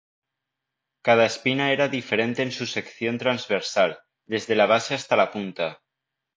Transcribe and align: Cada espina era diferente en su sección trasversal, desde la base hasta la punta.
Cada 1.09 1.27
espina 1.27 1.69
era 1.73 1.87
diferente 1.87 2.41
en 2.41 2.51
su 2.51 2.65
sección 2.65 3.19
trasversal, 3.19 3.99
desde 4.25 4.55
la 4.55 4.65
base 4.65 4.95
hasta 4.95 5.15
la 5.15 5.29
punta. 5.29 5.83